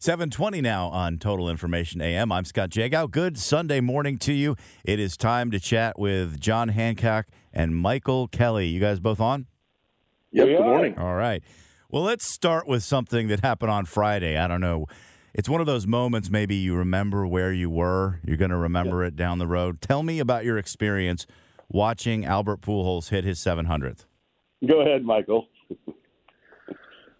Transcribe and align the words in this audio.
720 0.00 0.60
now 0.60 0.86
on 0.90 1.18
Total 1.18 1.50
Information 1.50 2.00
AM. 2.00 2.30
I'm 2.30 2.44
Scott 2.44 2.70
Jagow. 2.70 3.10
Good 3.10 3.36
Sunday 3.36 3.80
morning 3.80 4.16
to 4.18 4.32
you. 4.32 4.54
It 4.84 5.00
is 5.00 5.16
time 5.16 5.50
to 5.50 5.58
chat 5.58 5.98
with 5.98 6.38
John 6.38 6.68
Hancock 6.68 7.26
and 7.52 7.74
Michael 7.74 8.28
Kelly. 8.28 8.68
You 8.68 8.78
guys 8.78 9.00
both 9.00 9.18
on? 9.18 9.46
Yep, 10.30 10.46
good 10.46 10.60
morning. 10.60 10.98
All 10.98 11.16
right. 11.16 11.42
Well, 11.90 12.04
let's 12.04 12.24
start 12.24 12.68
with 12.68 12.84
something 12.84 13.26
that 13.26 13.40
happened 13.40 13.72
on 13.72 13.86
Friday. 13.86 14.36
I 14.36 14.46
don't 14.46 14.60
know. 14.60 14.86
It's 15.34 15.48
one 15.48 15.60
of 15.60 15.66
those 15.66 15.84
moments 15.84 16.30
maybe 16.30 16.54
you 16.54 16.76
remember 16.76 17.26
where 17.26 17.52
you 17.52 17.68
were. 17.68 18.20
You're 18.24 18.36
going 18.36 18.52
to 18.52 18.56
remember 18.56 19.02
it 19.02 19.16
down 19.16 19.38
the 19.38 19.48
road. 19.48 19.80
Tell 19.80 20.04
me 20.04 20.20
about 20.20 20.44
your 20.44 20.58
experience 20.58 21.26
watching 21.68 22.24
Albert 22.24 22.60
Pujols 22.60 23.08
hit 23.08 23.24
his 23.24 23.40
700th. 23.40 24.04
Go 24.64 24.80
ahead, 24.80 25.02
Michael. 25.02 25.48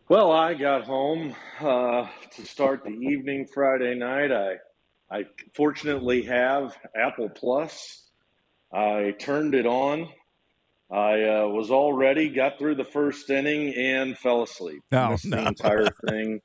Well, 0.09 0.33
I 0.33 0.55
got 0.55 0.85
home 0.85 1.35
uh, 1.61 2.07
to 2.37 2.47
start 2.47 2.83
the 2.83 2.93
evening 2.93 3.47
Friday 3.47 3.95
night. 3.95 4.33
I, 4.33 4.55
I 5.11 5.27
fortunately 5.55 6.23
have 6.23 6.75
Apple 6.97 7.28
Plus. 7.28 8.05
I 8.73 9.14
turned 9.19 9.55
it 9.55 9.67
on. 9.67 10.09
I 10.91 11.25
uh, 11.25 11.48
was 11.48 11.70
all 11.70 11.92
ready, 11.92 12.31
got 12.31 12.59
through 12.59 12.77
the 12.77 12.86
first 12.86 13.29
inning, 13.29 13.75
and 13.75 14.17
fell 14.17 14.45
asleep. 14.45 14.83
Oh, 14.92 15.11
Missed 15.11 15.27
no. 15.27 15.42
the 15.42 15.48
entire 15.48 15.89
thing. 16.09 16.41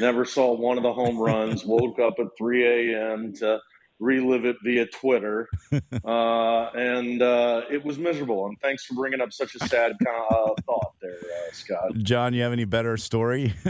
Never 0.00 0.24
saw 0.24 0.52
one 0.52 0.76
of 0.76 0.82
the 0.82 0.92
home 0.92 1.16
runs. 1.16 1.64
Woke 1.64 2.00
up 2.00 2.14
at 2.18 2.26
3 2.36 2.94
a.m. 2.94 3.32
to 3.34 3.60
relive 4.00 4.44
it 4.44 4.56
via 4.64 4.86
Twitter, 4.86 5.48
uh, 6.04 6.70
and 6.74 7.22
uh, 7.22 7.62
it 7.70 7.84
was 7.84 7.96
miserable. 7.96 8.46
And 8.46 8.60
thanks 8.60 8.84
for 8.84 8.94
bringing 8.94 9.20
up 9.20 9.32
such 9.32 9.54
a 9.54 9.60
sad 9.68 9.92
kind 10.04 10.24
of, 10.30 10.50
uh, 10.50 10.54
thought 10.66 10.93
there, 11.22 11.48
uh, 11.48 11.52
Scott. 11.52 11.94
John, 11.98 12.34
you 12.34 12.42
have 12.42 12.52
any 12.52 12.64
better 12.64 12.96
story? 12.96 13.54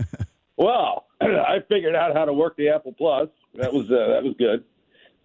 Well, 0.56 1.06
I 1.20 1.58
figured 1.68 1.94
out 1.94 2.14
how 2.14 2.24
to 2.24 2.32
work 2.32 2.56
the 2.56 2.68
Apple 2.68 2.94
Plus. 2.96 3.28
That 3.54 3.72
was 3.72 3.86
uh, 3.90 4.12
that 4.12 4.22
was 4.22 4.34
good. 4.38 4.64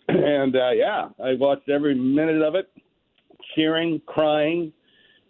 And 0.10 0.56
uh, 0.56 0.72
yeah, 0.72 1.10
I 1.24 1.36
watched 1.36 1.70
every 1.70 1.94
minute 1.94 2.42
of 2.42 2.56
it, 2.56 2.68
cheering, 3.54 4.02
crying. 4.08 4.74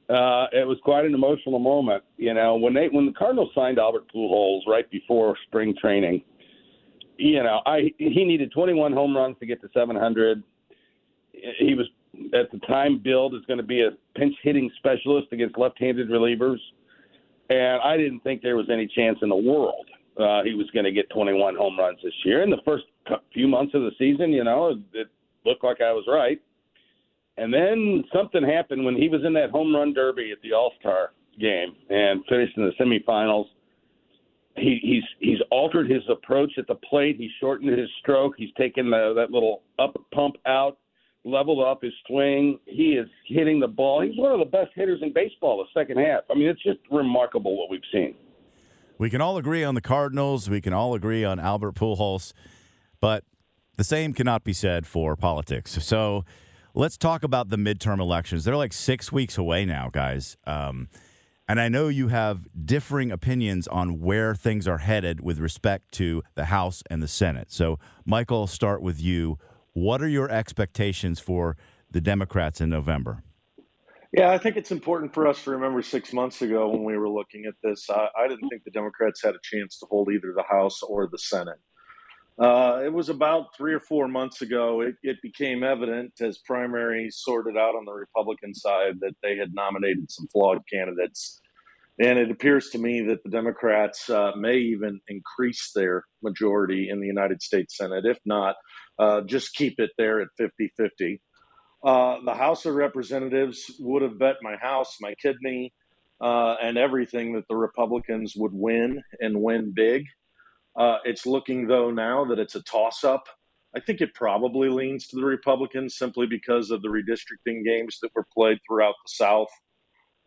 Uh, 0.10 0.48
it 0.54 0.66
was 0.66 0.78
quite 0.86 1.04
an 1.04 1.14
emotional 1.14 1.60
moment. 1.60 2.02
You 2.16 2.34
know, 2.34 2.56
when 2.56 2.74
they 2.74 2.88
when 2.88 3.06
the 3.06 3.12
Cardinals 3.12 3.50
signed 3.54 3.78
Albert 3.78 4.06
Pujols 4.16 4.62
right 4.68 4.90
before 4.90 5.36
spring 5.48 5.76
training, 5.82 6.24
you 7.18 7.44
know, 7.44 7.60
I 7.66 7.92
he 7.98 8.24
needed 8.24 8.54
21 8.54 8.94
home 8.94 9.18
runs 9.18 9.36
to 9.42 9.46
get 9.46 9.60
to 9.64 9.70
700. 9.74 10.44
He 11.34 11.76
was 11.76 11.88
at 12.34 12.50
the 12.52 12.60
time 12.60 13.00
billed 13.04 13.36
as 13.36 13.42
going 13.48 13.58
to 13.58 13.64
be 13.64 13.82
a 13.82 13.90
pinch 14.16 14.36
hitting 14.44 14.72
specialist 14.78 15.28
against 15.34 15.58
left-handed 15.58 16.10
relievers, 16.10 16.58
and 17.50 17.82
I 17.82 17.98
didn't 17.98 18.22
think 18.22 18.42
there 18.42 18.56
was 18.56 18.70
any 18.72 18.88
chance 18.88 19.18
in 19.22 19.30
the 19.30 19.36
world 19.36 19.86
uh, 20.20 20.44
he 20.44 20.54
was 20.54 20.70
going 20.74 20.86
to 20.86 20.92
get 20.92 21.10
21 21.10 21.56
home 21.56 21.80
runs 21.80 22.00
this 22.04 22.14
year. 22.26 22.44
In 22.44 22.50
the 22.50 22.62
first 22.66 22.84
few 23.34 23.48
months 23.48 23.74
of 23.74 23.82
the 23.82 23.92
season, 23.98 24.32
you 24.32 24.44
know, 24.44 24.76
it, 24.94 25.08
looked 25.46 25.64
like 25.64 25.80
I 25.82 25.94
was 25.94 26.04
right. 26.06 26.40
And 27.38 27.54
then 27.54 28.04
something 28.14 28.44
happened 28.44 28.84
when 28.84 28.98
he 28.98 29.08
was 29.08 29.22
in 29.26 29.32
that 29.34 29.52
home 29.52 29.74
run 29.74 29.94
derby 29.94 30.32
at 30.34 30.42
the 30.42 30.52
All 30.52 30.74
Star 30.82 31.12
game 31.40 31.74
and 31.90 32.26
finished 32.28 32.58
in 32.58 32.66
the 32.66 32.74
semifinals. 32.74 33.46
He, 34.58 34.80
he's 34.82 35.04
he's 35.20 35.40
altered 35.50 35.90
his 35.90 36.04
approach 36.10 36.52
at 36.58 36.68
the 36.68 36.76
plate. 36.76 37.16
He's 37.18 37.32
shortened 37.40 37.80
his 37.80 37.88
stroke. 38.02 38.34
He's 38.38 38.54
taken 38.58 38.90
the, 38.90 39.14
that 39.16 39.32
little 39.32 39.62
up 39.80 39.96
pump 40.14 40.36
out, 40.46 40.78
leveled 41.30 41.66
up 41.66 41.82
his 41.82 41.94
swing. 42.08 42.60
He 42.66 42.94
is 42.94 43.08
hitting 43.26 43.60
the 43.60 43.68
ball. 43.68 44.02
He's 44.02 44.18
one 44.18 44.32
of 44.32 44.40
the 44.40 44.46
best 44.46 44.72
hitters 44.76 45.02
in 45.02 45.14
baseball 45.14 45.58
the 45.58 45.80
second 45.80 45.98
half. 45.98 46.22
I 46.30 46.36
mean, 46.36 46.48
it's 46.48 46.62
just 46.64 46.80
remarkable 46.92 47.58
what 47.58 47.70
we've 47.70 47.82
seen. 47.92 48.16
we 48.98 49.10
can 49.10 49.22
all 49.22 49.38
agree 49.38 49.64
on 49.64 49.76
the 49.76 49.82
Cardinals. 49.82 50.50
We 50.50 50.62
can 50.62 50.74
all 50.74 50.94
agree 50.94 51.24
on 51.24 51.40
Albert 51.40 51.76
Pujols, 51.76 52.34
but 53.00 53.24
the 53.78 53.84
same 53.86 54.14
cannot 54.14 54.44
be 54.44 54.52
said 54.54 54.86
for 54.86 55.16
politics. 55.16 55.82
So 55.84 56.26
let's 56.74 56.98
talk 56.98 57.24
about 57.24 57.50
the 57.50 57.56
midterm 57.58 58.00
elections. 58.00 58.44
They're 58.44 58.58
like 58.58 58.74
six 58.74 59.12
weeks 59.12 59.38
away 59.38 59.66
now, 59.66 59.90
guys. 59.90 60.36
Um, 60.46 60.90
and 61.48 61.60
I 61.60 61.68
know 61.70 61.88
you 61.88 62.10
have 62.10 62.48
differing 62.64 63.12
opinions 63.12 63.68
on 63.70 64.02
where 64.02 64.36
things 64.36 64.68
are 64.68 64.78
headed 64.80 65.22
with 65.22 65.40
respect 65.40 65.92
to 65.94 66.22
the 66.36 66.46
House 66.46 66.84
and 66.92 67.02
the 67.02 67.08
Senate. 67.08 67.52
So, 67.52 67.80
Michael, 68.06 68.42
I'll 68.42 68.48
start 68.48 68.82
with 68.82 69.02
you. 69.02 69.40
What 69.74 70.02
are 70.02 70.08
your 70.08 70.30
expectations 70.30 71.20
for 71.20 71.58
the 71.92 72.02
Democrats 72.02 72.62
in 72.62 72.70
November? 72.70 73.24
Yeah, 74.12 74.32
I 74.32 74.40
think 74.40 74.58
it's 74.58 74.72
important 74.72 75.14
for 75.14 75.28
us 75.28 75.44
to 75.44 75.52
remember 75.52 75.84
six 75.84 76.14
months 76.14 76.42
ago 76.42 76.68
when 76.70 76.84
we 76.84 76.98
were 76.98 77.10
looking 77.10 77.46
at 77.46 77.54
this, 77.64 77.88
I, 77.90 78.08
I 78.18 78.28
didn't 78.28 78.50
think 78.50 78.64
the 78.64 78.72
Democrats 78.72 79.22
had 79.24 79.36
a 79.36 79.40
chance 79.44 79.78
to 79.80 79.86
hold 79.86 80.12
either 80.12 80.34
the 80.36 80.44
House 80.44 80.82
or 80.82 81.08
the 81.08 81.20
Senate. 81.20 81.60
Uh, 82.40 82.82
it 82.84 82.92
was 82.92 83.10
about 83.10 83.56
three 83.56 83.74
or 83.74 83.82
four 83.82 84.08
months 84.08 84.42
ago, 84.42 84.82
it, 84.82 84.96
it 85.04 85.18
became 85.22 85.62
evident 85.62 86.14
as 86.22 86.38
primaries 86.40 87.18
sorted 87.18 87.58
out 87.58 87.76
on 87.76 87.84
the 87.86 87.92
Republican 87.92 88.54
side 88.54 88.94
that 89.02 89.14
they 89.22 89.36
had 89.36 89.54
nominated 89.54 90.10
some 90.10 90.26
flawed 90.32 90.60
candidates. 90.72 91.42
And 92.00 92.18
it 92.18 92.32
appears 92.32 92.70
to 92.70 92.78
me 92.78 93.02
that 93.08 93.24
the 93.24 93.30
Democrats 93.30 94.10
uh, 94.10 94.32
may 94.38 94.56
even 94.58 95.02
increase 95.10 95.72
their 95.76 96.06
majority 96.24 96.90
in 96.90 97.02
the 97.02 97.08
United 97.08 97.42
States 97.42 97.76
Senate. 97.76 98.06
If 98.06 98.20
not, 98.26 98.56
uh, 98.98 99.22
just 99.22 99.54
keep 99.54 99.80
it 99.80 99.92
there 99.98 100.22
at 100.22 100.30
50 100.38 100.72
50. 100.78 101.22
Uh, 101.84 102.18
the 102.26 102.34
House 102.34 102.66
of 102.66 102.76
Representatives 102.76 103.72
would 103.80 104.02
have 104.02 104.18
bet 104.18 104.38
my 104.42 104.56
house, 104.58 104.98
my 105.02 105.14
kidney, 105.22 105.74
uh, 106.22 106.56
and 106.62 106.78
everything 106.78 107.34
that 107.34 107.46
the 107.50 107.56
Republicans 107.56 108.34
would 108.36 108.54
win 108.54 109.02
and 109.20 109.42
win 109.42 109.74
big. 109.74 110.06
Uh, 110.78 110.98
it's 111.04 111.26
looking, 111.26 111.68
though, 111.68 111.92
now 111.92 112.26
that 112.26 112.40
it's 112.40 112.56
a 112.56 112.64
toss 112.64 113.04
up. 113.04 113.24
I 113.76 113.80
think 113.80 114.02
it 114.02 114.14
probably 114.14 114.70
leans 114.70 115.08
to 115.08 115.18
the 115.18 115.26
Republicans 115.26 115.98
simply 115.98 116.28
because 116.28 116.72
of 116.72 116.82
the 116.82 116.88
redistricting 116.88 117.64
games 117.64 118.00
that 118.02 118.12
were 118.16 118.26
played 118.34 118.58
throughout 118.68 118.96
the 119.06 119.10
South. 119.10 119.50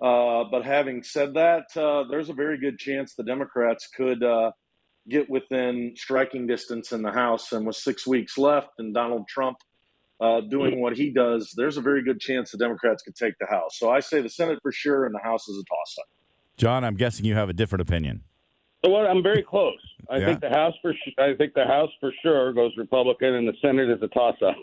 Uh, 0.03 0.45
but 0.51 0.65
having 0.65 1.03
said 1.05 1.35
that, 1.35 1.67
uh, 1.77 2.03
there's 2.11 2.29
a 2.29 2.33
very 2.33 2.59
good 2.59 2.77
chance 2.79 3.15
the 3.15 3.23
Democrats 3.23 3.87
could 3.97 4.23
uh, 4.25 4.51
get 5.09 5.31
within 5.31 5.93
striking 5.97 6.47
distance 6.47 6.91
in 6.91 7.03
the 7.03 7.13
House. 7.13 7.53
And 7.53 7.65
with 7.65 7.77
six 7.77 8.05
weeks 8.07 8.37
left 8.37 8.71
and 8.79 8.93
Donald 8.93 9.29
Trump 9.29 9.59
uh, 10.21 10.41
doing 10.41 10.81
what 10.81 10.97
he 10.97 11.11
does, 11.11 11.55
there's 11.57 11.77
a 11.77 11.81
very 11.81 12.03
good 12.03 12.19
chance 12.19 12.51
the 12.51 12.59
Democrats 12.59 13.03
could 13.05 13.15
take 13.15 13.35
the 13.39 13.47
House. 13.47 13.79
So 13.79 13.91
I 13.91 14.01
say 14.01 14.21
the 14.21 14.29
Senate 14.29 14.59
for 14.62 14.73
sure, 14.73 15.07
and 15.07 15.15
the 15.15 15.21
House 15.23 15.47
is 15.49 15.57
a 15.57 15.65
toss 15.73 15.97
up. 16.01 16.07
John, 16.57 16.85
I'm 16.85 16.97
guessing 16.97 17.25
you 17.25 17.35
have 17.35 17.49
a 17.49 17.53
different 17.55 17.83
opinion. 17.83 18.23
Well, 18.85 19.07
I'm 19.07 19.23
very 19.23 19.45
close. 19.45 19.79
I 20.11 20.17
Yeah. 20.19 20.27
think 20.27 20.41
the 20.41 20.49
House 20.51 20.75
for 20.83 20.93
su- 20.93 21.12
I 21.17 21.35
think 21.35 21.55
the 21.55 21.65
House 21.65 21.91
for 22.01 22.12
sure 22.23 22.53
goes 22.53 22.73
Republican, 22.77 23.35
and 23.35 23.47
the 23.47 23.55
Senate 23.62 23.89
is 23.89 24.03
a 24.03 24.09
toss-up. 24.09 24.57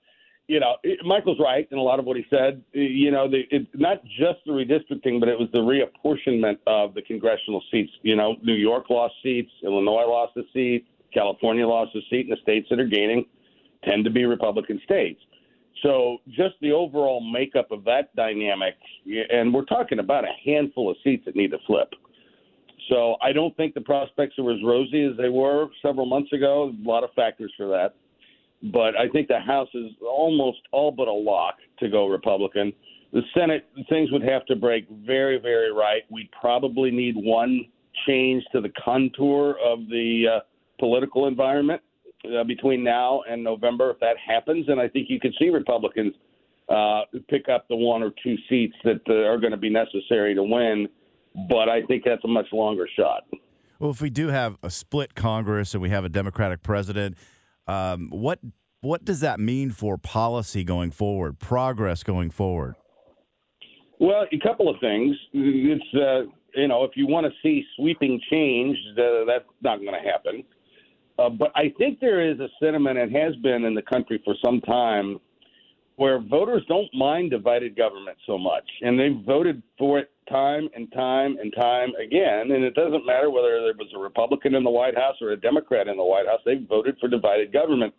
you 0.50 0.58
know, 0.58 0.76
it- 0.82 1.04
Michael's 1.04 1.38
right 1.38 1.68
in 1.70 1.78
a 1.78 1.82
lot 1.82 2.00
of 2.00 2.04
what 2.06 2.16
he 2.16 2.24
said. 2.28 2.60
You 2.72 3.12
know, 3.12 3.28
the, 3.28 3.44
not 3.74 4.04
just 4.04 4.40
the 4.44 4.50
redistricting, 4.50 5.20
but 5.20 5.28
it 5.28 5.38
was 5.38 5.48
the 5.52 5.60
reapportionment 5.60 6.58
of 6.66 6.92
the 6.94 7.02
congressional 7.02 7.62
seats. 7.70 7.92
You 8.02 8.16
know, 8.16 8.34
New 8.42 8.54
York 8.54 8.90
lost 8.90 9.14
seats, 9.22 9.52
Illinois 9.62 10.06
lost 10.08 10.36
a 10.36 10.42
seat, 10.52 10.86
California 11.14 11.64
lost 11.64 11.94
a 11.94 12.00
seat, 12.10 12.26
and 12.28 12.32
the 12.36 12.40
states 12.42 12.66
that 12.70 12.80
are 12.80 12.88
gaining 12.88 13.26
tend 13.84 14.04
to 14.04 14.10
be 14.10 14.24
Republican 14.24 14.80
states. 14.84 15.20
So 15.84 16.18
just 16.28 16.56
the 16.60 16.72
overall 16.72 17.20
makeup 17.20 17.70
of 17.70 17.84
that 17.84 18.14
dynamic, 18.16 18.74
and 19.06 19.54
we're 19.54 19.64
talking 19.64 20.00
about 20.00 20.24
a 20.24 20.32
handful 20.44 20.90
of 20.90 20.96
seats 21.04 21.24
that 21.26 21.36
need 21.36 21.52
to 21.52 21.58
flip. 21.64 21.94
So 22.88 23.14
I 23.22 23.32
don't 23.32 23.56
think 23.56 23.74
the 23.74 23.80
prospects 23.82 24.36
are 24.40 24.50
as 24.50 24.58
rosy 24.64 25.04
as 25.04 25.16
they 25.16 25.28
were 25.28 25.68
several 25.80 26.06
months 26.06 26.32
ago. 26.32 26.74
A 26.84 26.88
lot 26.88 27.04
of 27.04 27.10
factors 27.14 27.52
for 27.56 27.68
that. 27.68 27.94
But 28.62 28.96
I 28.96 29.08
think 29.08 29.28
the 29.28 29.40
House 29.40 29.68
is 29.74 29.92
almost 30.02 30.58
all 30.72 30.92
but 30.92 31.08
a 31.08 31.12
lock 31.12 31.56
to 31.78 31.88
go 31.88 32.06
Republican. 32.06 32.72
The 33.12 33.22
Senate, 33.34 33.66
things 33.88 34.12
would 34.12 34.22
have 34.22 34.44
to 34.46 34.56
break 34.56 34.86
very, 35.06 35.38
very 35.38 35.72
right. 35.72 36.02
We'd 36.10 36.30
probably 36.38 36.90
need 36.90 37.14
one 37.16 37.66
change 38.06 38.44
to 38.52 38.60
the 38.60 38.70
contour 38.82 39.56
of 39.64 39.88
the 39.88 40.24
uh, 40.36 40.40
political 40.78 41.26
environment 41.26 41.82
uh, 42.24 42.44
between 42.44 42.84
now 42.84 43.22
and 43.28 43.42
November. 43.42 43.90
If 43.90 44.00
that 44.00 44.16
happens, 44.24 44.66
and 44.68 44.80
I 44.80 44.88
think 44.88 45.08
you 45.08 45.18
could 45.18 45.34
see 45.38 45.48
Republicans 45.48 46.14
uh, 46.68 47.02
pick 47.28 47.48
up 47.48 47.66
the 47.68 47.76
one 47.76 48.02
or 48.02 48.12
two 48.22 48.36
seats 48.48 48.76
that 48.84 49.00
uh, 49.08 49.28
are 49.28 49.38
going 49.38 49.50
to 49.50 49.56
be 49.56 49.70
necessary 49.70 50.34
to 50.34 50.42
win. 50.42 50.88
But 51.48 51.68
I 51.68 51.82
think 51.82 52.04
that's 52.04 52.24
a 52.24 52.28
much 52.28 52.46
longer 52.52 52.88
shot. 52.96 53.24
Well, 53.78 53.90
if 53.90 54.00
we 54.00 54.10
do 54.10 54.28
have 54.28 54.58
a 54.62 54.70
split 54.70 55.14
Congress 55.14 55.74
and 55.74 55.82
we 55.82 55.88
have 55.90 56.04
a 56.04 56.08
Democratic 56.08 56.62
president, 56.62 57.16
um, 57.66 58.10
what 58.10 58.40
what 58.82 59.04
does 59.04 59.20
that 59.20 59.38
mean 59.38 59.70
for 59.70 59.98
policy 59.98 60.64
going 60.64 60.90
forward, 60.90 61.38
progress 61.38 62.02
going 62.02 62.30
forward? 62.30 62.74
Well, 63.98 64.24
a 64.32 64.38
couple 64.38 64.68
of 64.68 64.76
things. 64.80 65.14
It's 65.32 65.94
uh, 65.94 66.30
you 66.54 66.68
know, 66.68 66.84
if 66.84 66.92
you 66.94 67.06
want 67.06 67.26
to 67.26 67.32
see 67.42 67.64
sweeping 67.76 68.20
change, 68.30 68.76
uh, 68.98 69.24
that's 69.26 69.44
not 69.62 69.80
going 69.80 69.92
to 69.92 70.10
happen. 70.10 70.44
Uh, 71.18 71.28
but 71.28 71.52
I 71.54 71.72
think 71.76 72.00
there 72.00 72.26
is 72.26 72.40
a 72.40 72.48
sentiment, 72.62 72.98
and 72.98 73.14
has 73.14 73.36
been 73.36 73.64
in 73.64 73.74
the 73.74 73.82
country 73.82 74.22
for 74.24 74.34
some 74.42 74.60
time, 74.62 75.18
where 75.96 76.18
voters 76.18 76.62
don't 76.66 76.88
mind 76.94 77.30
divided 77.30 77.76
government 77.76 78.16
so 78.26 78.38
much, 78.38 78.64
and 78.80 78.98
they've 78.98 79.22
voted 79.26 79.62
for 79.78 79.98
it 79.98 80.10
time 80.30 80.68
and 80.74 80.90
time 80.92 81.36
and 81.40 81.52
time 81.54 81.90
again. 82.02 82.52
And 82.52 82.64
it 82.64 82.74
doesn't 82.74 83.04
matter 83.04 83.30
whether 83.30 83.60
there 83.60 83.74
was 83.78 83.92
a 83.94 83.98
Republican 83.98 84.54
in 84.54 84.64
the 84.64 84.70
White 84.70 84.96
House 84.96 85.16
or 85.20 85.32
a 85.32 85.36
Democrat 85.36 85.88
in 85.88 85.96
the 85.96 86.04
White 86.04 86.26
House; 86.26 86.40
they 86.44 86.64
voted 86.68 86.96
for 87.00 87.08
divided 87.08 87.52
government. 87.52 87.92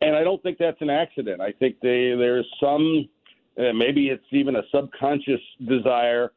And 0.00 0.16
I 0.16 0.24
don't 0.24 0.42
think 0.42 0.58
that's 0.58 0.80
an 0.80 0.90
accident. 0.90 1.40
I 1.42 1.52
think 1.52 1.76
they, 1.82 2.14
there's 2.16 2.46
some, 2.58 3.06
uh, 3.58 3.72
maybe 3.74 4.08
it's 4.08 4.24
even 4.30 4.56
a 4.56 4.62
subconscious 4.74 5.40
desire 5.68 6.32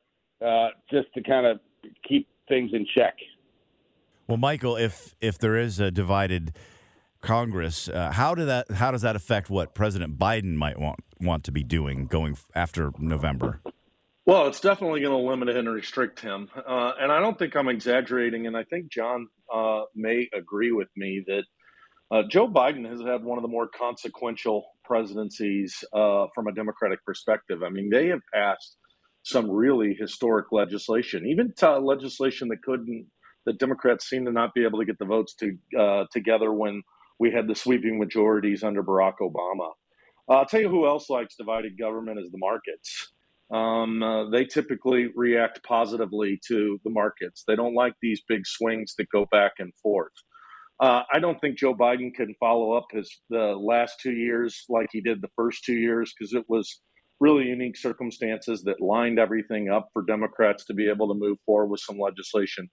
uh, 0.45 0.69
just 0.91 1.07
to 1.13 1.23
kind 1.23 1.45
of 1.45 1.59
keep 2.07 2.27
things 2.49 2.71
in 2.73 2.85
check. 2.93 3.15
Well, 4.27 4.37
Michael, 4.37 4.75
if 4.75 5.15
if 5.21 5.37
there 5.37 5.57
is 5.57 5.79
a 5.79 5.91
divided 5.91 6.55
Congress, 7.21 7.87
uh, 7.87 8.11
how 8.11 8.35
do 8.35 8.45
that 8.45 8.71
how 8.71 8.91
does 8.91 9.01
that 9.01 9.15
affect 9.15 9.49
what 9.49 9.73
President 9.73 10.17
Biden 10.17 10.55
might 10.55 10.79
want 10.79 10.99
want 11.19 11.43
to 11.45 11.51
be 11.51 11.63
doing 11.63 12.05
going 12.07 12.37
after 12.53 12.91
November? 12.99 13.61
Well, 14.25 14.47
it's 14.47 14.61
definitely 14.61 15.01
going 15.01 15.11
to 15.11 15.29
limit 15.29 15.49
and 15.49 15.67
restrict 15.69 16.21
him, 16.21 16.49
uh, 16.55 16.93
and 16.97 17.11
I 17.11 17.19
don't 17.19 17.37
think 17.37 17.57
I'm 17.57 17.67
exaggerating. 17.67 18.47
And 18.47 18.55
I 18.55 18.63
think 18.63 18.89
John 18.89 19.27
uh, 19.53 19.81
may 19.95 20.29
agree 20.33 20.71
with 20.71 20.87
me 20.95 21.25
that 21.27 21.43
uh, 22.09 22.23
Joe 22.29 22.47
Biden 22.47 22.89
has 22.89 23.01
had 23.01 23.23
one 23.23 23.37
of 23.37 23.41
the 23.41 23.49
more 23.49 23.67
consequential 23.67 24.65
presidencies 24.85 25.83
uh, 25.93 26.27
from 26.33 26.47
a 26.47 26.53
Democratic 26.53 27.03
perspective. 27.05 27.63
I 27.63 27.69
mean, 27.69 27.89
they 27.89 28.07
have 28.07 28.21
passed 28.33 28.77
some 29.23 29.49
really 29.51 29.93
historic 29.99 30.53
legislation, 30.53 31.25
even 31.27 31.53
legislation 31.61 32.47
that 32.49 32.61
couldn't 32.63 33.07
that 33.45 33.59
Democrats 33.59 34.09
seem 34.09 34.23
to 34.25 34.31
not 34.31 34.53
be 34.53 34.63
able 34.63 34.79
to 34.79 34.85
get 34.85 34.99
the 34.99 35.05
votes 35.05 35.35
to 35.35 35.57
uh, 35.77 36.05
together 36.13 36.53
when 36.53 36.81
we 37.19 37.31
had 37.31 37.47
the 37.47 37.55
sweeping 37.55 37.99
majorities 37.99 38.63
under 38.63 38.83
Barack 38.83 39.15
Obama. 39.21 39.71
Uh, 40.29 40.35
I'll 40.35 40.45
tell 40.45 40.61
you 40.61 40.69
who 40.69 40.87
else 40.87 41.09
likes 41.09 41.35
divided 41.35 41.77
government 41.77 42.19
is 42.19 42.31
the 42.31 42.37
markets. 42.37 43.12
Um, 43.51 44.01
uh, 44.01 44.29
they 44.29 44.45
typically 44.45 45.09
react 45.15 45.63
positively 45.63 46.39
to 46.47 46.79
the 46.83 46.89
markets. 46.89 47.43
They 47.47 47.55
don't 47.55 47.75
like 47.75 47.93
these 48.01 48.21
big 48.27 48.45
swings 48.45 48.95
that 48.97 49.09
go 49.09 49.27
back 49.31 49.53
and 49.59 49.71
forth. 49.81 50.13
Uh, 50.79 51.03
I 51.11 51.19
don't 51.19 51.39
think 51.39 51.57
Joe 51.57 51.75
Biden 51.75 52.13
can 52.13 52.33
follow 52.39 52.73
up 52.73 52.85
his 52.91 53.09
the 53.29 53.55
last 53.55 53.99
two 54.01 54.13
years 54.13 54.63
like 54.69 54.89
he 54.91 55.01
did 55.01 55.21
the 55.21 55.29
first 55.35 55.63
two 55.63 55.75
years 55.75 56.13
because 56.17 56.33
it 56.33 56.45
was 56.47 56.81
really 57.19 57.45
unique 57.45 57.77
circumstances 57.77 58.63
that 58.63 58.81
lined 58.81 59.19
everything 59.19 59.69
up 59.69 59.87
for 59.93 60.03
Democrats 60.03 60.65
to 60.65 60.73
be 60.73 60.89
able 60.89 61.07
to 61.07 61.13
move 61.13 61.37
forward 61.45 61.67
with 61.67 61.79
some 61.79 61.99
legislation. 61.99 62.67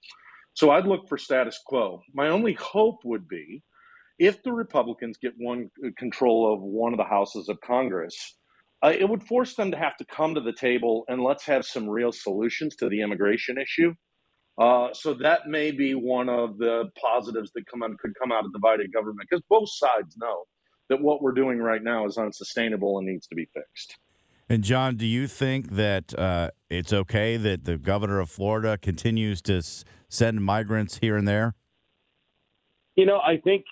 So 0.55 0.70
I'd 0.70 0.87
look 0.87 1.08
for 1.08 1.19
status 1.19 1.61
quo. 1.67 2.00
My 2.14 2.28
only 2.28 2.55
hope 2.55 3.00
would 3.05 3.28
be 3.28 3.62
if 4.19 4.43
the 4.43 4.52
Republicans 4.52 5.19
get 5.19 5.32
one 5.38 5.70
uh, 5.84 5.90
control 5.96 6.52
of 6.52 6.61
one 6.61 6.93
of 6.93 6.99
the 6.99 7.05
houses 7.05 7.49
of 7.49 7.61
Congress, 7.61 8.14
uh, 8.82 8.93
it 8.97 9.09
would 9.09 9.23
force 9.23 9.55
them 9.55 9.71
to 9.71 9.77
have 9.77 9.97
to 9.99 10.05
come 10.05 10.35
to 10.35 10.41
the 10.41 10.53
table 10.53 11.05
and 11.09 11.23
let's 11.23 11.44
have 11.44 11.65
some 11.65 11.88
real 11.88 12.12
solutions 12.12 12.77
to 12.77 12.88
the 12.88 13.03
immigration 13.03 13.59
issue. 13.59 13.94
Uh, 14.61 14.88
so 14.93 15.15
that 15.15 15.47
may 15.47 15.71
be 15.71 15.94
one 15.94 16.29
of 16.29 16.59
the 16.59 16.85
positives 17.00 17.50
that 17.55 17.67
come 17.67 17.82
on, 17.82 17.97
could 18.00 18.12
come 18.21 18.32
out 18.32 18.44
of 18.44 18.53
divided 18.53 18.93
government 18.93 19.27
because 19.31 19.43
both 19.49 19.69
sides 19.71 20.17
know 20.19 20.44
that 20.88 21.00
what 21.00 21.23
we're 21.23 21.32
doing 21.32 21.59
right 21.59 21.82
now 21.82 22.06
is 22.06 22.19
unsustainable 22.19 22.99
and 22.99 23.06
needs 23.06 23.27
to 23.27 23.35
be 23.35 23.49
fixed. 23.55 23.97
And 24.49 24.65
John, 24.65 24.97
do 24.97 25.06
you 25.06 25.29
think 25.29 25.71
that 25.71 26.12
uh, 26.19 26.50
it's 26.69 26.93
okay 26.93 27.37
that 27.37 27.65
the 27.65 27.79
governor 27.79 28.19
of 28.19 28.29
Florida 28.29 28.77
continues 28.77 29.41
to 29.43 29.59
s- 29.59 29.85
send 30.09 30.44
migrants 30.44 30.99
here 30.99 31.17
and 31.17 31.29
there? 31.29 31.55
You 32.97 33.06
know, 33.06 33.19
I 33.19 33.37
think 33.37 33.65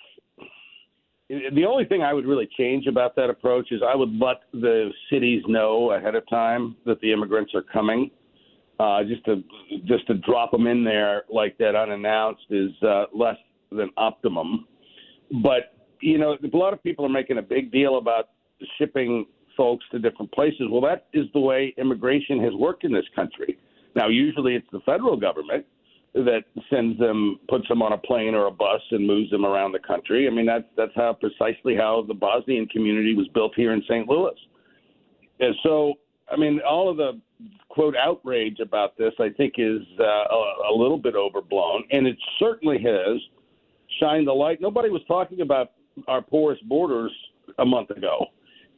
the 1.28 1.64
only 1.69 1.84
thing 1.84 2.02
I 2.02 2.14
would 2.14 2.26
really 2.26 2.48
change 2.56 2.86
about 2.86 3.14
that 3.16 3.28
approach 3.28 3.70
is 3.70 3.80
I 3.86 3.94
would 3.94 4.12
let 4.19 4.42
the 4.52 4.90
cities 5.10 5.42
know 5.46 5.92
ahead 5.92 6.14
of 6.14 6.28
time 6.28 6.76
that 6.86 7.00
the 7.00 7.12
immigrants 7.12 7.52
are 7.54 7.62
coming. 7.62 8.10
Uh, 8.80 9.02
just 9.02 9.25
to 9.25 9.42
just 9.86 10.06
to 10.06 10.14
drop 10.14 10.52
them 10.52 10.69
in 10.69 10.84
there 10.84 11.25
like 11.32 11.58
that 11.58 11.75
unannounced 11.75 12.44
is 12.48 12.70
uh, 12.82 13.06
less 13.12 13.36
than 13.72 13.90
optimum. 13.96 14.66
But 15.42 15.75
you 16.00 16.16
know, 16.16 16.36
a 16.40 16.56
lot 16.56 16.72
of 16.72 16.82
people 16.82 17.04
are 17.04 17.10
making 17.10 17.38
a 17.38 17.42
big 17.42 17.72
deal 17.72 17.98
about 17.98 18.28
shipping 18.78 19.26
folks 19.56 19.84
to 19.90 19.98
different 19.98 20.31
places. 20.32 20.69
Well, 20.70 20.81
that 20.82 21.08
is 21.12 21.26
the 21.34 21.40
way 21.40 21.74
immigration 21.76 22.40
has 22.44 22.54
worked 22.54 22.84
in 22.84 22.92
this 22.92 23.04
country. 23.16 23.58
Now, 23.96 24.08
usually 24.08 24.54
it's 24.54 24.69
the 24.70 24.81
federal 24.86 25.16
government 25.16 25.66
that 26.14 26.44
sends 26.70 26.99
them, 26.99 27.38
puts 27.49 27.69
them 27.69 27.82
on 27.82 27.93
a 27.93 27.99
plane 27.99 28.34
or 28.34 28.46
a 28.46 28.50
bus 28.50 28.81
and 28.90 29.06
moves 29.06 29.31
them 29.31 29.44
around 29.44 29.72
the 29.72 29.78
country. 29.78 30.26
I 30.26 30.31
mean, 30.31 30.46
that's 30.46 30.64
that's 30.76 30.93
how 30.94 31.12
precisely 31.12 31.76
how 31.76 32.05
the 32.06 32.14
Bosnian 32.14 32.66
community 32.66 33.14
was 33.14 33.28
built 33.28 33.52
here 33.56 33.72
in 33.72 33.82
St. 33.82 34.08
Louis. 34.08 34.34
And 35.40 35.55
so, 35.62 35.94
I 36.31 36.37
mean, 36.37 36.60
all 36.69 36.90
of 36.90 36.96
the 36.96 37.20
quote 37.69 37.94
outrage 37.96 38.58
about 38.60 38.96
this, 38.96 39.12
I 39.20 39.28
think, 39.31 39.55
is 39.58 39.82
uh, 40.00 40.05
a, 40.05 40.72
a 40.72 40.75
little 40.75 40.99
bit 40.99 41.14
overblown, 41.14 41.84
and 41.93 42.06
it 42.06 42.16
certainly 42.38 42.78
has 42.82 43.20
shined 44.00 44.26
the 44.26 44.32
light. 44.32 44.60
Nobody 44.60 44.90
was 44.90 45.02
talking 45.06 45.43
about 45.43 45.72
our 46.08 46.22
porous 46.22 46.58
borders 46.62 47.12
a 47.58 47.64
month 47.64 47.90
ago 47.90 48.26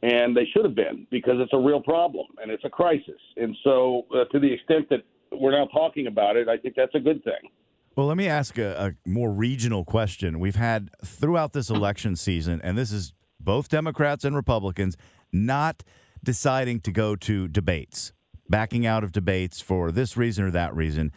and 0.03 0.35
they 0.35 0.45
should 0.53 0.65
have 0.65 0.75
been 0.75 1.05
because 1.11 1.35
it's 1.37 1.53
a 1.53 1.57
real 1.57 1.81
problem 1.81 2.25
and 2.41 2.51
it's 2.51 2.65
a 2.65 2.69
crisis. 2.69 3.19
And 3.37 3.55
so, 3.63 4.05
uh, 4.15 4.25
to 4.31 4.39
the 4.39 4.51
extent 4.51 4.89
that 4.89 5.03
we're 5.31 5.51
now 5.51 5.65
talking 5.65 6.07
about 6.07 6.35
it, 6.35 6.47
I 6.47 6.57
think 6.57 6.75
that's 6.75 6.95
a 6.95 6.99
good 6.99 7.23
thing. 7.23 7.49
Well, 7.95 8.07
let 8.07 8.17
me 8.17 8.27
ask 8.27 8.57
a, 8.57 8.95
a, 9.05 9.09
more 9.09 9.31
regional 9.31 9.83
question. 9.83 10.39
We've 10.39 10.55
had 10.55 10.89
throughout 11.03 11.53
this 11.53 11.69
election 11.69 12.15
season, 12.15 12.61
and 12.63 12.77
this 12.77 12.91
is 12.91 13.13
both 13.39 13.67
Democrats 13.67 14.23
and 14.23 14.35
Republicans 14.35 14.95
not 15.33 15.83
deciding 16.23 16.79
to 16.81 16.91
go 16.91 17.15
to 17.17 17.47
debates, 17.47 18.13
backing 18.49 18.85
out 18.85 19.03
of 19.03 19.11
debates 19.11 19.59
for 19.59 19.91
this 19.91 20.15
reason 20.15 20.45
or 20.45 20.51
that 20.51 20.73
reason. 20.75 21.11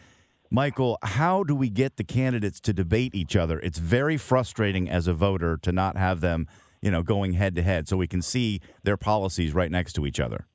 Michael, 0.51 0.99
how 1.03 1.45
do 1.45 1.55
we 1.55 1.69
get 1.69 1.97
the 1.97 2.05
candidates 2.05 2.61
to 2.61 2.73
debate 2.73 3.15
each 3.15 3.37
other? 3.37 3.61
It's 3.61 3.79
very 3.79 4.17
frustrating 4.17 4.89
as 4.89 5.07
a 5.07 5.15
voter 5.15 5.57
to 5.59 5.71
not 5.71 5.97
have 5.97 6.21
them 6.21 6.47
you 6.85 6.91
know, 6.91 7.03
going 7.03 7.33
head 7.33 7.55
to 7.55 7.63
head 7.63 7.89
so 7.89 7.97
we 7.97 8.07
can 8.07 8.21
see 8.21 8.61
their 8.83 8.99
policies 8.99 9.55
right 9.55 9.71
next 9.71 9.95
to 9.95 10.05
each 10.05 10.21
other? 10.21 10.47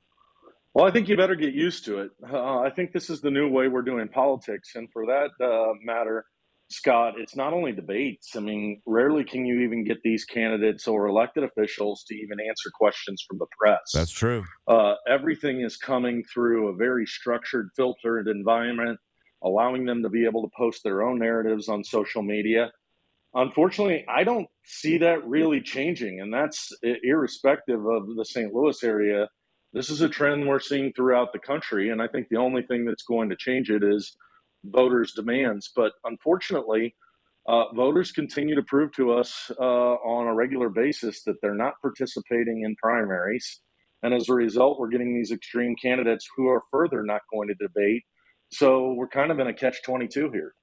Well, 0.74 0.86
I 0.86 0.92
think 0.92 1.08
you 1.08 1.16
better 1.16 1.34
get 1.34 1.52
used 1.52 1.84
to 1.86 2.00
it. 2.00 2.10
Uh, 2.32 2.60
I 2.60 2.70
think 2.70 2.92
this 2.92 3.10
is 3.10 3.20
the 3.20 3.30
new 3.30 3.48
way 3.48 3.68
we're 3.68 3.82
doing 3.82 4.08
politics. 4.08 4.70
And 4.76 4.88
for 4.92 5.04
that 5.06 5.30
uh, 5.44 5.72
matter, 5.82 6.24
Scott, 6.70 7.14
it's 7.18 7.34
not 7.34 7.52
only 7.52 7.72
debates. 7.72 8.36
I 8.36 8.40
mean, 8.40 8.80
rarely 8.86 9.24
can 9.24 9.44
you 9.44 9.62
even 9.62 9.84
get 9.84 9.98
these 10.04 10.24
candidates 10.24 10.86
or 10.86 11.06
elected 11.06 11.42
officials 11.42 12.04
to 12.04 12.14
even 12.14 12.38
answer 12.38 12.70
questions 12.78 13.24
from 13.28 13.38
the 13.38 13.46
press. 13.58 13.80
That's 13.92 14.12
true. 14.12 14.44
Uh, 14.68 14.94
everything 15.08 15.62
is 15.62 15.76
coming 15.76 16.22
through 16.32 16.68
a 16.68 16.76
very 16.76 17.04
structured, 17.04 17.70
filtered 17.74 18.28
environment, 18.28 19.00
allowing 19.42 19.84
them 19.84 20.04
to 20.04 20.08
be 20.08 20.24
able 20.24 20.42
to 20.42 20.50
post 20.56 20.84
their 20.84 21.02
own 21.02 21.18
narratives 21.18 21.68
on 21.68 21.82
social 21.82 22.22
media. 22.22 22.70
Unfortunately, 23.34 24.04
I 24.08 24.22
don't 24.22 24.46
see 24.64 24.98
that 24.98 25.26
really 25.26 25.60
changing, 25.60 26.20
and 26.20 26.32
that's 26.32 26.72
irrespective 26.82 27.84
of 27.84 28.14
the 28.16 28.24
St. 28.24 28.52
Louis 28.52 28.82
area. 28.84 29.28
This 29.72 29.88
is 29.88 30.00
a 30.00 30.08
trend 30.08 30.48
we're 30.48 30.58
seeing 30.58 30.92
throughout 30.92 31.32
the 31.32 31.38
country, 31.38 31.90
and 31.90 32.02
I 32.02 32.08
think 32.08 32.28
the 32.28 32.38
only 32.38 32.62
thing 32.62 32.84
that's 32.84 33.04
going 33.04 33.28
to 33.30 33.36
change 33.36 33.70
it 33.70 33.84
is 33.84 34.16
voters' 34.64 35.12
demands. 35.12 35.70
But 35.74 35.92
unfortunately, 36.04 36.96
uh, 37.46 37.72
voters 37.74 38.10
continue 38.10 38.56
to 38.56 38.62
prove 38.62 38.92
to 38.96 39.12
us 39.12 39.50
uh, 39.60 39.62
on 39.62 40.26
a 40.26 40.34
regular 40.34 40.68
basis 40.68 41.22
that 41.24 41.36
they're 41.40 41.54
not 41.54 41.74
participating 41.80 42.62
in 42.64 42.74
primaries. 42.82 43.60
And 44.02 44.12
as 44.12 44.28
a 44.28 44.34
result, 44.34 44.80
we're 44.80 44.88
getting 44.88 45.14
these 45.14 45.30
extreme 45.30 45.76
candidates 45.80 46.26
who 46.36 46.48
are 46.48 46.62
further 46.72 47.02
not 47.04 47.20
going 47.32 47.48
to 47.48 47.54
debate. 47.54 48.02
So 48.52 48.94
we're 48.94 49.08
kind 49.08 49.30
of 49.30 49.38
in 49.38 49.46
a 49.46 49.54
catch 49.54 49.82
22 49.84 50.32
here. 50.32 50.54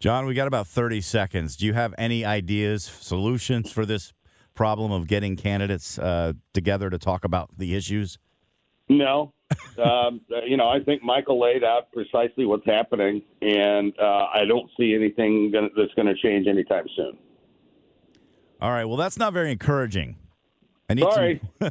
John, 0.00 0.26
we 0.26 0.34
got 0.34 0.46
about 0.46 0.68
30 0.68 1.00
seconds. 1.00 1.56
Do 1.56 1.66
you 1.66 1.74
have 1.74 1.94
any 1.98 2.24
ideas, 2.24 2.84
solutions 2.84 3.70
for 3.70 3.84
this 3.84 4.12
problem 4.54 4.90
of 4.90 5.06
getting 5.06 5.36
candidates 5.36 5.98
uh, 5.98 6.32
together 6.54 6.88
to 6.88 6.98
talk 6.98 7.24
about 7.24 7.50
the 7.58 7.74
issues? 7.74 8.16
No. 8.88 9.32
um, 9.82 10.20
you 10.46 10.56
know, 10.56 10.68
I 10.68 10.80
think 10.80 11.02
Michael 11.02 11.40
laid 11.40 11.64
out 11.64 11.90
precisely 11.92 12.44
what's 12.44 12.66
happening, 12.66 13.22
and 13.40 13.92
uh, 13.98 14.26
I 14.32 14.44
don't 14.46 14.70
see 14.78 14.94
anything 14.94 15.50
gonna, 15.50 15.68
that's 15.76 15.94
going 15.94 16.06
to 16.06 16.14
change 16.14 16.46
anytime 16.46 16.84
soon. 16.94 17.16
All 18.60 18.70
right. 18.70 18.84
Well, 18.84 18.96
that's 18.96 19.18
not 19.18 19.32
very 19.32 19.52
encouraging. 19.52 20.16
I 20.90 20.94
need 20.94 21.10
Sorry. 21.12 21.40
All 21.60 21.70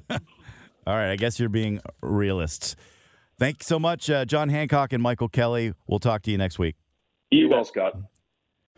right. 0.87 1.11
I 1.11 1.15
guess 1.17 1.39
you're 1.39 1.49
being 1.49 1.81
realists. 2.01 2.75
Thanks 3.39 3.67
so 3.67 3.77
much, 3.77 4.09
uh, 4.09 4.25
John 4.25 4.49
Hancock 4.49 4.93
and 4.93 5.03
Michael 5.03 5.29
Kelly. 5.29 5.73
We'll 5.85 5.99
talk 5.99 6.23
to 6.23 6.31
you 6.31 6.39
next 6.39 6.57
week. 6.57 6.75
You 7.29 7.49
well, 7.49 7.63
Scott. 7.63 7.95